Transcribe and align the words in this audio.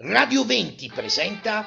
Radio 0.00 0.44
20 0.44 0.92
presenta 0.94 1.66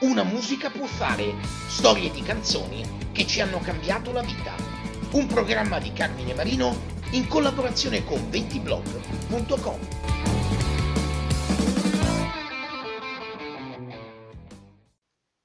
Una 0.00 0.22
musica 0.22 0.68
può 0.68 0.84
fare, 0.84 1.32
storie 1.66 2.10
di 2.10 2.20
canzoni 2.20 3.08
che 3.10 3.26
ci 3.26 3.40
hanno 3.40 3.58
cambiato 3.60 4.12
la 4.12 4.20
vita. 4.20 4.54
Un 5.12 5.26
programma 5.26 5.78
di 5.78 5.90
Carmine 5.94 6.34
Marino 6.34 6.76
in 7.12 7.26
collaborazione 7.26 8.04
con 8.04 8.20
20blog.com. 8.28 9.78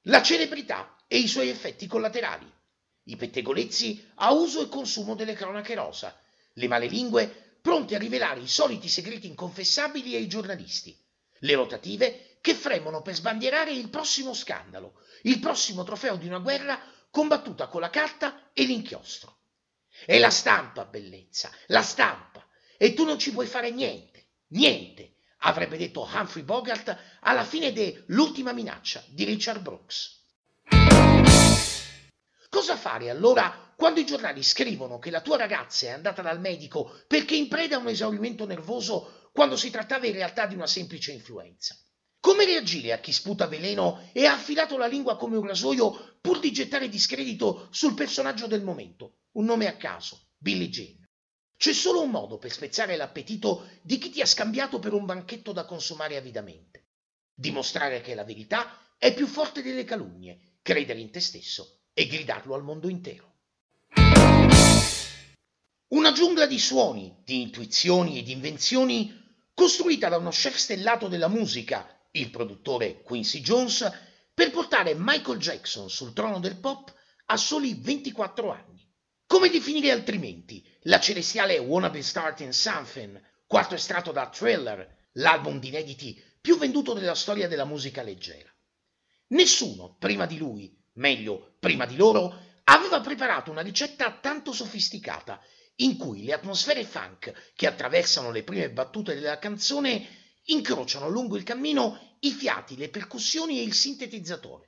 La 0.01 0.21
celebrità 0.21 0.97
e 1.07 1.19
i 1.19 1.27
suoi 1.29 1.47
effetti 1.47 1.87
collaterali. 1.87 2.51
I 3.03 3.15
pettegolezzi 3.15 4.09
a 4.15 4.33
uso 4.33 4.61
e 4.61 4.67
consumo 4.67 5.15
delle 5.15 5.35
cronache 5.35 5.73
rosa. 5.73 6.13
Le 6.55 6.67
malelingue 6.67 7.55
pronte 7.61 7.95
a 7.95 7.97
rivelare 7.97 8.41
i 8.41 8.47
soliti 8.49 8.89
segreti 8.89 9.27
inconfessabili 9.27 10.15
ai 10.15 10.27
giornalisti 10.27 11.07
le 11.39 11.55
rotative 11.55 12.37
che 12.41 12.53
fremono 12.53 13.01
per 13.01 13.15
sbandierare 13.15 13.71
il 13.71 13.89
prossimo 13.89 14.33
scandalo, 14.33 15.01
il 15.23 15.39
prossimo 15.39 15.83
trofeo 15.83 16.15
di 16.15 16.27
una 16.27 16.39
guerra 16.39 16.79
combattuta 17.09 17.67
con 17.67 17.81
la 17.81 17.89
carta 17.89 18.49
e 18.53 18.63
l'inchiostro. 18.63 19.37
È 20.05 20.17
la 20.17 20.29
stampa, 20.29 20.85
bellezza, 20.85 21.51
la 21.67 21.81
stampa. 21.81 22.45
E 22.77 22.93
tu 22.93 23.03
non 23.03 23.19
ci 23.19 23.33
puoi 23.33 23.45
fare 23.45 23.71
niente, 23.71 24.27
niente, 24.49 25.15
avrebbe 25.39 25.77
detto 25.77 26.09
Humphrey 26.11 26.43
Bogart 26.43 26.97
alla 27.21 27.43
fine 27.43 27.73
de 27.73 28.03
L'ultima 28.07 28.53
minaccia 28.53 29.03
di 29.07 29.25
Richard 29.25 29.61
Brooks. 29.61 30.17
Cosa 32.49 32.77
fare 32.77 33.09
allora 33.09 33.73
quando 33.75 33.99
i 33.99 34.05
giornali 34.05 34.43
scrivono 34.43 34.97
che 34.97 35.11
la 35.11 35.21
tua 35.21 35.37
ragazza 35.37 35.85
è 35.85 35.91
andata 35.91 36.21
dal 36.21 36.39
medico 36.39 37.01
perché 37.07 37.35
in 37.35 37.47
preda 37.47 37.75
a 37.75 37.79
un 37.79 37.87
esaurimento 37.87 38.45
nervoso 38.45 39.18
quando 39.31 39.55
si 39.55 39.69
trattava 39.69 40.07
in 40.07 40.13
realtà 40.13 40.45
di 40.45 40.55
una 40.55 40.67
semplice 40.67 41.11
influenza. 41.11 41.75
Come 42.19 42.45
reagire 42.45 42.91
a 42.91 42.99
chi 42.99 43.13
sputa 43.13 43.47
veleno 43.47 44.09
e 44.11 44.25
ha 44.25 44.33
affilato 44.33 44.77
la 44.77 44.87
lingua 44.87 45.15
come 45.15 45.37
un 45.37 45.47
rasoio 45.47 46.17
pur 46.19 46.39
di 46.39 46.51
gettare 46.51 46.89
discredito 46.89 47.69
sul 47.71 47.93
personaggio 47.93 48.45
del 48.45 48.61
momento? 48.61 49.19
Un 49.31 49.45
nome 49.45 49.67
a 49.67 49.77
caso, 49.77 50.31
Billie 50.37 50.69
Jean. 50.69 51.07
C'è 51.55 51.73
solo 51.73 52.01
un 52.01 52.09
modo 52.09 52.37
per 52.37 52.51
spezzare 52.51 52.95
l'appetito 52.95 53.69
di 53.81 53.97
chi 53.97 54.09
ti 54.09 54.21
ha 54.21 54.25
scambiato 54.25 54.79
per 54.79 54.93
un 54.93 55.05
banchetto 55.05 55.51
da 55.51 55.65
consumare 55.65 56.17
avidamente. 56.17 56.87
Dimostrare 57.33 58.01
che 58.01 58.15
la 58.15 58.23
verità 58.23 58.95
è 58.97 59.13
più 59.13 59.27
forte 59.27 59.61
delle 59.61 59.85
calunnie, 59.85 60.57
credere 60.61 60.99
in 60.99 61.11
te 61.11 61.21
stesso 61.21 61.83
e 61.93 62.05
gridarlo 62.05 62.53
al 62.53 62.63
mondo 62.63 62.89
intero. 62.89 63.28
Giungla 66.19 66.47
di 66.47 66.59
suoni, 66.59 67.15
di 67.23 67.43
intuizioni 67.43 68.17
e 68.17 68.23
di 68.23 68.33
invenzioni 68.33 69.09
costruita 69.53 70.09
da 70.09 70.17
uno 70.17 70.31
chef 70.31 70.53
stellato 70.57 71.07
della 71.07 71.29
musica, 71.29 71.97
il 72.11 72.29
produttore 72.29 73.01
Quincy 73.03 73.39
Jones, 73.39 73.89
per 74.33 74.51
portare 74.51 74.95
Michael 74.97 75.39
Jackson 75.39 75.89
sul 75.89 76.11
trono 76.11 76.41
del 76.41 76.57
pop 76.57 76.93
a 77.27 77.37
soli 77.37 77.73
24 77.73 78.51
anni. 78.51 78.85
Come 79.25 79.49
definire 79.49 79.91
altrimenti 79.91 80.61
la 80.81 80.99
celestiale 80.99 81.57
Wanna 81.57 81.89
Be 81.89 82.01
Starting 82.01 82.51
Something, 82.51 83.21
quarto 83.47 83.75
estratto 83.75 84.11
da 84.11 84.27
Thriller, 84.27 85.07
l'album 85.13 85.57
di 85.57 85.69
inediti 85.69 86.21
più 86.41 86.57
venduto 86.57 86.91
della 86.91 87.15
storia 87.15 87.47
della 87.47 87.63
musica 87.63 88.01
leggera? 88.01 88.53
Nessuno, 89.27 89.95
prima 89.97 90.25
di 90.25 90.37
lui, 90.37 90.77
meglio, 90.95 91.55
prima 91.61 91.85
di 91.85 91.95
loro, 91.95 92.37
aveva 92.65 92.99
preparato 92.99 93.51
una 93.51 93.61
ricetta 93.61 94.11
tanto 94.19 94.51
sofisticata 94.51 95.39
in 95.81 95.97
cui 95.97 96.23
le 96.23 96.33
atmosfere 96.33 96.83
funk 96.83 97.51
che 97.55 97.67
attraversano 97.67 98.31
le 98.31 98.43
prime 98.43 98.69
battute 98.69 99.13
della 99.13 99.39
canzone 99.39 100.07
incrociano 100.45 101.09
lungo 101.09 101.37
il 101.37 101.43
cammino 101.43 102.17
i 102.21 102.31
fiati, 102.31 102.75
le 102.75 102.89
percussioni 102.89 103.59
e 103.59 103.63
il 103.63 103.73
sintetizzatore. 103.73 104.67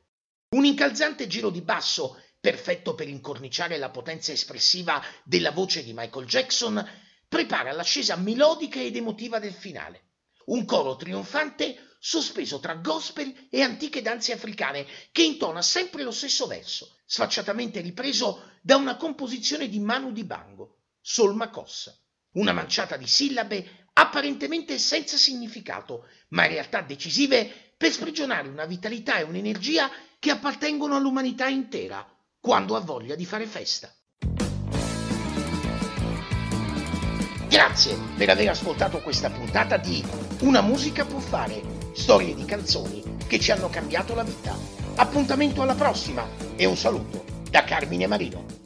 Un 0.49 0.65
incalzante 0.65 1.27
giro 1.27 1.49
di 1.49 1.61
basso, 1.61 2.21
perfetto 2.39 2.95
per 2.95 3.09
incorniciare 3.09 3.77
la 3.77 3.89
potenza 3.89 4.31
espressiva 4.31 5.03
della 5.23 5.51
voce 5.51 5.83
di 5.83 5.93
Michael 5.93 6.25
Jackson, 6.25 6.89
prepara 7.27 7.71
l'ascesa 7.71 8.15
melodica 8.15 8.79
ed 8.79 8.95
emotiva 8.95 9.39
del 9.39 9.53
finale. 9.53 10.09
Un 10.45 10.65
coro 10.65 10.95
trionfante 10.95 11.95
sospeso 11.99 12.59
tra 12.59 12.75
gospel 12.75 13.47
e 13.49 13.61
antiche 13.61 14.01
danze 14.01 14.31
africane, 14.31 14.87
che 15.11 15.23
intona 15.23 15.61
sempre 15.61 16.03
lo 16.03 16.11
stesso 16.11 16.47
verso, 16.47 16.97
sfacciatamente 17.05 17.79
ripreso 17.81 18.51
da 18.61 18.75
una 18.75 18.95
composizione 18.95 19.67
di 19.67 19.79
Manu 19.79 20.11
Dibango 20.11 20.80
solma 21.01 21.49
cossa, 21.49 21.97
una 22.33 22.53
manciata 22.53 22.95
di 22.95 23.07
sillabe 23.07 23.87
apparentemente 23.93 24.77
senza 24.77 25.17
significato, 25.17 26.07
ma 26.29 26.45
in 26.45 26.51
realtà 26.51 26.81
decisive 26.81 27.73
per 27.75 27.91
sprigionare 27.91 28.47
una 28.47 28.65
vitalità 28.65 29.17
e 29.17 29.23
un'energia 29.23 29.89
che 30.19 30.29
appartengono 30.29 30.95
all'umanità 30.95 31.47
intera 31.47 32.07
quando 32.39 32.75
ha 32.75 32.79
voglia 32.79 33.15
di 33.15 33.25
fare 33.25 33.45
festa. 33.45 33.93
Grazie 37.49 37.97
per 38.15 38.29
aver 38.29 38.49
ascoltato 38.49 39.01
questa 39.01 39.29
puntata 39.29 39.77
di 39.77 40.01
Una 40.41 40.61
musica 40.61 41.05
può 41.05 41.19
fare, 41.19 41.61
storie 41.93 42.33
di 42.33 42.45
canzoni 42.45 43.17
che 43.27 43.39
ci 43.39 43.51
hanno 43.51 43.69
cambiato 43.69 44.15
la 44.15 44.23
vita. 44.23 44.57
Appuntamento 44.95 45.61
alla 45.61 45.75
prossima 45.75 46.27
e 46.55 46.65
un 46.65 46.77
saluto 46.77 47.25
da 47.49 47.63
Carmine 47.63 48.07
Marino. 48.07 48.60